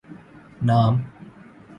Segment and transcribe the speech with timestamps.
[0.61, 1.05] نام؟